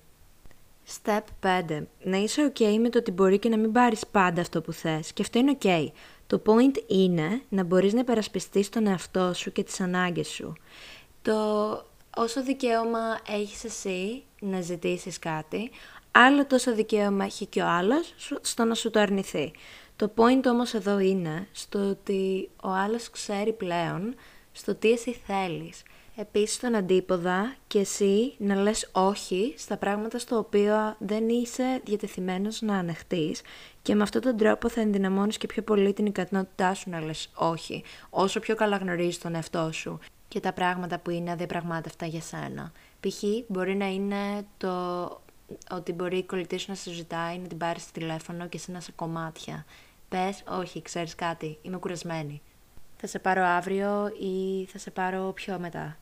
Step 0.88 1.20
5. 1.42 1.82
Να 2.02 2.16
είσαι 2.16 2.52
ok 2.54 2.76
με 2.80 2.88
το 2.88 2.98
ότι 2.98 3.10
μπορεί 3.10 3.38
και 3.38 3.48
να 3.48 3.56
μην 3.56 3.72
πάρεις 3.72 4.06
πάντα 4.06 4.40
αυτό 4.40 4.60
που 4.60 4.72
θες. 4.72 5.12
Και 5.12 5.22
αυτό 5.22 5.38
είναι 5.38 5.58
ok. 5.62 5.86
Το 6.26 6.42
point 6.46 6.82
είναι 6.86 7.42
να 7.48 7.64
μπορείς 7.64 7.92
να 7.92 8.00
υπερασπιστείς 8.00 8.68
τον 8.68 8.86
εαυτό 8.86 9.34
σου 9.34 9.52
και 9.52 9.62
τις 9.62 9.80
ανάγκες 9.80 10.28
σου. 10.28 10.52
Το 11.22 11.34
όσο 12.16 12.42
δικαίωμα 12.42 13.18
έχεις 13.28 13.64
εσύ 13.64 14.22
να 14.40 14.60
ζητήσεις 14.60 15.18
κάτι, 15.18 15.70
άλλο 16.10 16.46
τόσο 16.46 16.74
δικαίωμα 16.74 17.24
έχει 17.24 17.46
και 17.46 17.62
ο 17.62 17.66
άλλος 17.66 18.14
στο 18.40 18.64
να 18.64 18.74
σου 18.74 18.90
το 18.90 19.00
αρνηθεί. 19.00 19.52
Το 19.96 20.12
point 20.16 20.44
όμως 20.46 20.74
εδώ 20.74 20.98
είναι 20.98 21.48
στο 21.52 21.78
ότι 21.78 22.48
ο 22.62 22.68
άλλος 22.68 23.10
ξέρει 23.10 23.52
πλέον 23.52 24.14
στο 24.52 24.74
τι 24.74 24.90
εσύ 24.90 25.12
θέλεις. 25.26 25.82
Επίσης 26.20 26.54
στον 26.56 26.74
αντίποδα 26.74 27.54
και 27.66 27.78
εσύ 27.78 28.34
να 28.38 28.54
λες 28.54 28.88
όχι 28.92 29.54
στα 29.56 29.76
πράγματα 29.76 30.18
στο 30.18 30.36
οποίο 30.36 30.96
δεν 30.98 31.28
είσαι 31.28 31.80
διατεθειμένος 31.84 32.60
να 32.60 32.78
ανεχτείς 32.78 33.42
και 33.82 33.94
με 33.94 34.02
αυτόν 34.02 34.20
τον 34.20 34.36
τρόπο 34.36 34.68
θα 34.68 34.80
ενδυναμώνεις 34.80 35.38
και 35.38 35.46
πιο 35.46 35.62
πολύ 35.62 35.92
την 35.92 36.06
ικανότητά 36.06 36.74
σου 36.74 36.90
να 36.90 37.00
λες 37.00 37.30
όχι, 37.34 37.84
όσο 38.10 38.40
πιο 38.40 38.54
καλά 38.54 38.76
γνωρίζεις 38.76 39.18
τον 39.18 39.34
εαυτό 39.34 39.72
σου 39.72 39.98
και 40.28 40.40
τα 40.40 40.52
πράγματα 40.52 40.98
που 40.98 41.10
είναι 41.10 41.30
αδιαπραγμάτευτα 41.30 42.06
για 42.06 42.20
σένα. 42.20 42.72
Π.χ. 43.00 43.22
μπορεί 43.46 43.76
να 43.76 43.86
είναι 43.86 44.46
το 44.56 45.04
ότι 45.70 45.92
μπορεί 45.92 46.18
η 46.18 46.24
κολλητή 46.24 46.58
σου 46.58 46.66
να 46.68 46.74
σε 46.74 46.92
ζητάει 46.92 47.38
να 47.38 47.46
την 47.46 47.58
πάρεις 47.58 47.82
στο 47.82 47.92
τηλέφωνο 47.92 48.46
και 48.48 48.56
εσύ 48.56 48.70
να 48.70 48.80
σε 48.80 48.92
κομμάτια. 48.92 49.64
Πες, 50.08 50.42
όχι, 50.60 50.82
ξέρεις 50.82 51.14
κάτι, 51.14 51.58
είμαι 51.62 51.76
κουρασμένη. 51.76 52.42
Θα 52.96 53.06
σε 53.06 53.18
πάρω 53.18 53.44
αύριο 53.44 54.08
ή 54.20 54.64
θα 54.64 54.78
σε 54.78 54.90
πάρω 54.90 55.32
πιο 55.32 55.58
μετά. 55.58 55.96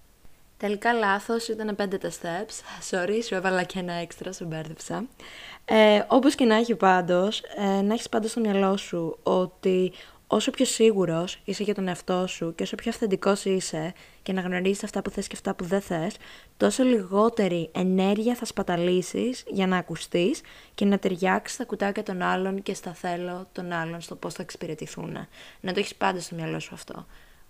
Τελικά 0.58 0.92
λάθος, 0.92 1.48
ήταν 1.48 1.76
πέντε 1.76 1.98
τα 1.98 2.10
steps. 2.10 2.90
Sorry, 2.90 3.18
σου 3.26 3.34
έβαλα 3.34 3.62
και 3.62 3.78
ένα 3.78 3.92
έξτρα, 3.92 4.32
σου 4.32 4.44
μπέρδεψα. 4.44 5.04
Ε, 5.64 6.02
όπως 6.08 6.34
και 6.34 6.44
να 6.44 6.54
έχει 6.54 6.74
πάντως, 6.74 7.42
ε, 7.56 7.82
να 7.82 7.94
έχεις 7.94 8.08
πάντα 8.08 8.28
στο 8.28 8.40
μυαλό 8.40 8.76
σου 8.76 9.18
ότι 9.22 9.92
όσο 10.26 10.50
πιο 10.50 10.64
σίγουρος 10.64 11.40
είσαι 11.44 11.62
για 11.62 11.74
τον 11.74 11.88
εαυτό 11.88 12.26
σου 12.26 12.54
και 12.54 12.62
όσο 12.62 12.74
πιο 12.74 12.90
αυθεντικός 12.90 13.44
είσαι 13.44 13.92
και 14.22 14.32
να 14.32 14.40
γνωρίζεις 14.40 14.84
αυτά 14.84 15.02
που 15.02 15.10
θες 15.10 15.26
και 15.26 15.34
αυτά 15.36 15.54
που 15.54 15.64
δεν 15.64 15.80
θες, 15.80 16.16
τόσο 16.56 16.82
λιγότερη 16.82 17.70
ενέργεια 17.74 18.34
θα 18.34 18.44
σπαταλήσεις 18.44 19.44
για 19.46 19.66
να 19.66 19.76
ακουστείς 19.76 20.40
και 20.74 20.84
να 20.84 20.98
ταιριάξεις 20.98 21.56
τα 21.56 21.64
κουτάκια 21.64 22.02
των 22.02 22.22
άλλων 22.22 22.62
και 22.62 22.74
στα 22.74 22.94
θέλω 22.94 23.46
των 23.52 23.72
άλλων 23.72 24.00
στο 24.00 24.14
πώς 24.14 24.34
θα 24.34 24.42
εξυπηρετηθούν. 24.42 25.12
Να 25.60 25.72
το 25.72 25.78
έχεις 25.78 25.94
πάντα 25.94 26.20
στο 26.20 26.34
μυαλό 26.34 26.60
σου 26.60 26.74
αυτό. 26.74 27.06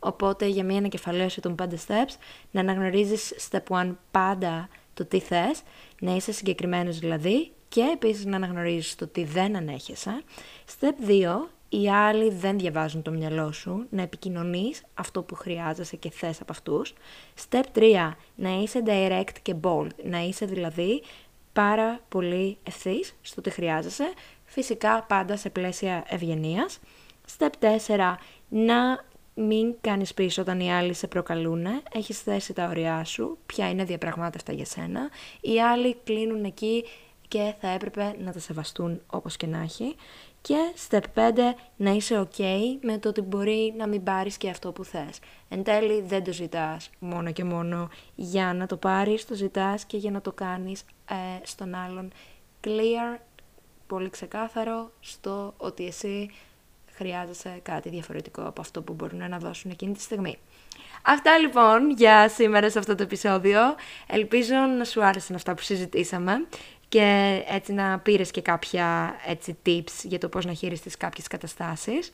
Οπότε 0.06 0.46
για 0.46 0.64
μια 0.64 0.78
ανακεφαλαίωση 0.78 1.40
των 1.40 1.54
5 1.62 1.64
steps, 1.64 2.14
να 2.50 2.60
αναγνωρίζεις 2.60 3.48
step 3.50 3.62
1 3.68 3.94
πάντα 4.10 4.68
το 4.94 5.04
τι 5.04 5.18
θες, 5.20 5.62
να 6.00 6.14
είσαι 6.14 6.32
συγκεκριμένος 6.32 6.98
δηλαδή 6.98 7.52
και 7.68 7.90
επίσης 7.92 8.24
να 8.24 8.36
αναγνωρίζεις 8.36 8.94
το 8.94 9.06
τι 9.06 9.24
δεν 9.24 9.56
ανέχεσαι. 9.56 10.22
Step 10.78 11.08
2, 11.08 11.48
οι 11.68 11.90
άλλοι 11.90 12.30
δεν 12.30 12.58
διαβάζουν 12.58 13.02
το 13.02 13.10
μυαλό 13.10 13.52
σου, 13.52 13.86
να 13.90 14.02
επικοινωνείς 14.02 14.82
αυτό 14.94 15.22
που 15.22 15.34
χρειάζεσαι 15.34 15.96
και 15.96 16.10
θες 16.10 16.40
από 16.40 16.52
αυτούς. 16.52 16.94
Step 17.48 17.64
3, 17.74 18.16
να 18.34 18.50
είσαι 18.50 18.82
direct 18.86 19.36
και 19.42 19.54
bold, 19.62 19.90
να 20.04 20.18
είσαι 20.18 20.46
δηλαδή 20.46 21.02
πάρα 21.52 22.00
πολύ 22.08 22.58
ευθύς 22.62 23.14
στο 23.20 23.40
τι 23.40 23.50
χρειάζεσαι, 23.50 24.12
φυσικά 24.44 25.02
πάντα 25.02 25.36
σε 25.36 25.50
πλαίσια 25.50 26.04
ευγενίας. 26.08 26.78
Step 27.38 27.50
4, 27.58 28.18
να 28.48 29.04
μην 29.38 29.74
κάνεις 29.80 30.14
πίσω 30.14 30.42
όταν 30.42 30.60
οι 30.60 30.72
άλλοι 30.72 30.94
σε 30.94 31.06
προκαλούν, 31.06 31.66
έχεις 31.92 32.20
θέσει 32.20 32.52
τα 32.52 32.68
ωριά 32.68 33.04
σου, 33.04 33.38
ποια 33.46 33.70
είναι 33.70 33.84
διαπραγμάτευτα 33.84 34.52
για 34.52 34.64
σένα. 34.64 35.10
Οι 35.40 35.60
άλλοι 35.60 35.96
κλείνουν 36.04 36.44
εκεί 36.44 36.84
και 37.28 37.54
θα 37.60 37.68
έπρεπε 37.68 38.16
να 38.18 38.32
τα 38.32 38.38
σεβαστούν 38.38 39.00
όπως 39.06 39.36
και 39.36 39.46
να 39.46 39.58
έχει. 39.58 39.96
Και 40.40 40.56
step 40.88 41.00
5, 41.14 41.30
να 41.76 41.90
είσαι 41.90 42.28
ok 42.28 42.42
με 42.80 42.98
το 42.98 43.08
ότι 43.08 43.20
μπορεί 43.20 43.74
να 43.76 43.86
μην 43.86 44.02
πάρεις 44.02 44.36
και 44.36 44.50
αυτό 44.50 44.72
που 44.72 44.84
θες. 44.84 45.18
Εν 45.48 45.62
τέλει 45.62 46.02
δεν 46.02 46.24
το 46.24 46.32
ζητάς 46.32 46.90
μόνο 46.98 47.32
και 47.32 47.44
μόνο 47.44 47.88
για 48.14 48.54
να 48.54 48.66
το 48.66 48.76
πάρεις, 48.76 49.26
το 49.26 49.34
ζητάς 49.34 49.84
και 49.84 49.96
για 49.96 50.10
να 50.10 50.20
το 50.20 50.32
κάνεις 50.32 50.80
ε, 51.10 51.14
στον 51.42 51.74
άλλον 51.74 52.12
clear, 52.64 53.18
πολύ 53.86 54.10
ξεκάθαρο 54.10 54.90
στο 55.00 55.54
ότι 55.56 55.86
εσύ 55.86 56.30
χρειάζεσαι 56.96 57.60
κάτι 57.62 57.88
διαφορετικό 57.88 58.42
από 58.42 58.60
αυτό 58.60 58.82
που 58.82 58.92
μπορούν 58.92 59.28
να 59.28 59.38
δώσουν 59.38 59.70
εκείνη 59.70 59.92
τη 59.92 60.00
στιγμή. 60.00 60.38
Αυτά 61.02 61.38
λοιπόν 61.38 61.90
για 61.90 62.28
σήμερα 62.28 62.70
σε 62.70 62.78
αυτό 62.78 62.94
το 62.94 63.02
επεισόδιο. 63.02 63.60
Ελπίζω 64.06 64.54
να 64.78 64.84
σου 64.84 65.04
άρεσαν 65.04 65.36
αυτά 65.36 65.54
που 65.54 65.62
συζητήσαμε 65.62 66.46
και 66.88 67.42
έτσι 67.48 67.72
να 67.72 67.98
πήρες 67.98 68.30
και 68.30 68.40
κάποια 68.40 69.16
έτσι, 69.26 69.58
tips 69.66 70.02
για 70.02 70.18
το 70.18 70.28
πώς 70.28 70.44
να 70.44 70.52
χειριστείς 70.52 70.96
κάποιες 70.96 71.26
καταστάσεις. 71.26 72.10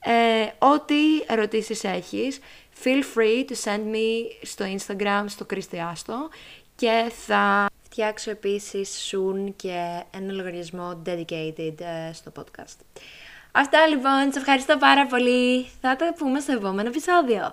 Ε, 0.00 0.66
ό,τι 0.66 0.94
ερωτήσεις 1.26 1.84
έχεις, 1.84 2.38
feel 2.84 3.02
free 3.18 3.50
to 3.50 3.54
send 3.64 3.94
me 3.94 4.24
στο 4.42 4.64
Instagram, 4.64 5.24
στο 5.26 5.44
Κριστιάστο 5.44 6.28
και 6.76 7.12
θα 7.26 7.66
φτιάξω 7.82 8.30
επίσης 8.30 9.12
soon 9.12 9.52
και 9.56 10.02
ένα 10.10 10.32
λογαριασμό 10.32 11.02
dedicated 11.06 11.80
ε, 11.80 12.12
στο 12.12 12.32
podcast. 12.36 12.76
Αυτά 13.52 13.86
λοιπόν, 13.86 14.32
σε 14.32 14.38
ευχαριστώ 14.38 14.76
πάρα 14.76 15.06
πολύ. 15.06 15.70
Θα 15.80 15.96
τα 15.96 16.14
πούμε 16.18 16.40
στο 16.40 16.52
επόμενο 16.52 16.88
επεισόδιο. 16.88 17.52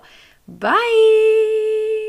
Bye! 0.60 2.07